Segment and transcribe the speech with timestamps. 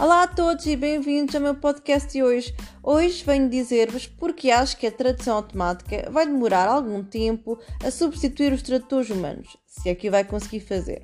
[0.00, 2.54] Olá a todos e bem-vindos ao meu podcast de hoje.
[2.82, 8.50] Hoje venho dizer-vos porque acho que a tradução automática vai demorar algum tempo a substituir
[8.50, 11.02] os tradutores humanos, se é que vai conseguir fazer.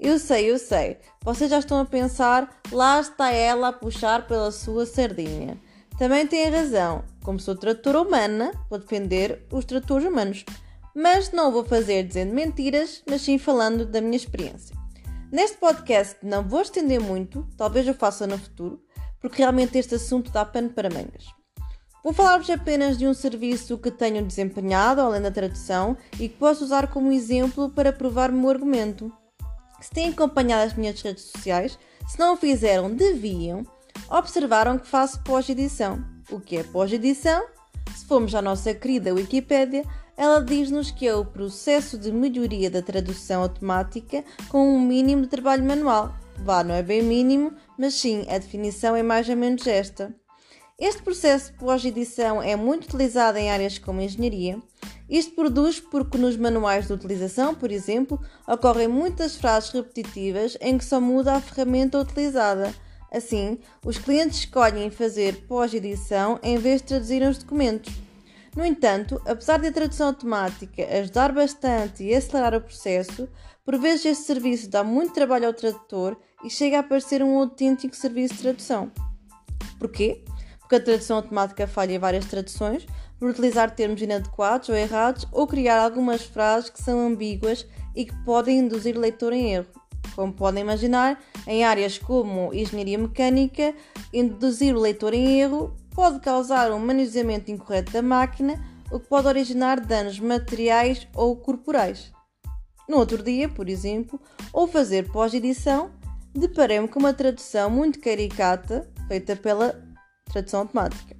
[0.00, 4.50] Eu sei, eu sei, vocês já estão a pensar, lá está ela a puxar pela
[4.50, 5.60] sua sardinha.
[5.98, 10.42] Também têm razão, como sou tradutora humana, vou defender os tradutores humanos.
[10.96, 14.81] Mas não vou fazer dizendo mentiras, mas sim falando da minha experiência.
[15.32, 18.82] Neste podcast não vou estender muito, talvez eu faça no futuro,
[19.18, 21.24] porque realmente este assunto dá pano para mangas.
[22.04, 26.62] Vou falar-vos apenas de um serviço que tenho desempenhado, além da tradução, e que posso
[26.62, 29.10] usar como exemplo para provar o meu argumento.
[29.80, 33.64] Se têm acompanhado as minhas redes sociais, se não o fizeram, deviam,
[34.10, 36.04] observaram que faço pós-edição.
[36.30, 37.42] O que é pós-edição?
[37.96, 39.84] Se formos à nossa querida Wikipédia,
[40.16, 45.28] ela diz-nos que é o processo de melhoria da tradução automática com um mínimo de
[45.28, 46.14] trabalho manual.
[46.38, 50.14] Vá, não é bem mínimo, mas sim, a definição é mais ou menos esta.
[50.78, 54.58] Este processo pós-edição é muito utilizado em áreas como engenharia.
[55.08, 60.84] Isto produz porque nos manuais de utilização, por exemplo, ocorrem muitas frases repetitivas em que
[60.84, 62.74] só muda a ferramenta utilizada.
[63.12, 67.92] Assim, os clientes escolhem fazer pós-edição em vez de traduzir os documentos.
[68.56, 73.28] No entanto, apesar de a tradução automática ajudar bastante e acelerar o processo,
[73.64, 77.94] por vezes este serviço dá muito trabalho ao tradutor e chega a parecer um autêntico
[77.94, 78.90] serviço de tradução.
[79.78, 80.24] Porquê?
[80.58, 82.86] Porque a tradução automática falha em várias traduções,
[83.18, 88.24] por utilizar termos inadequados ou errados ou criar algumas frases que são ambíguas e que
[88.24, 89.81] podem induzir o leitor em erro.
[90.14, 93.74] Como podem imaginar, em áreas como engenharia mecânica,
[94.12, 99.26] induzir o leitor em erro pode causar um manuseamento incorreto da máquina, o que pode
[99.26, 102.12] originar danos materiais ou corporais.
[102.88, 104.20] No outro dia, por exemplo,
[104.52, 105.90] ou fazer pós-edição,
[106.34, 109.82] deparei-me com uma tradução muito caricata feita pela
[110.30, 111.16] tradução automática.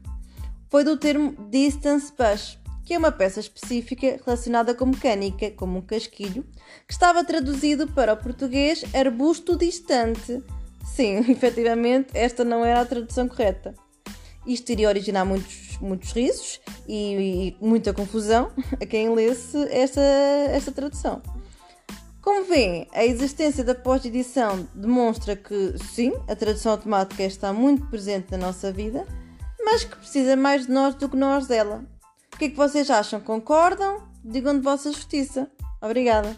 [0.70, 5.82] Foi do termo distance push, que é uma peça específica relacionada com mecânica, como um
[5.82, 6.44] casquilho,
[6.86, 10.42] que estava traduzido para o português arbusto distante.
[10.84, 13.74] Sim, efetivamente, esta não era a tradução correta.
[14.46, 18.50] Isto iria originar muitos, muitos risos e, e muita confusão
[18.80, 21.22] a quem lesse esta, esta tradução.
[22.20, 28.30] Como veem, a existência da pós-edição demonstra que, sim, a tradução automática está muito presente
[28.30, 29.04] na nossa vida,
[29.64, 31.84] mas que precisa mais de nós do que nós dela.
[32.32, 33.20] O que é que vocês acham?
[33.20, 34.08] Concordam?
[34.24, 35.50] Digam de vossa justiça.
[35.80, 36.36] Obrigada.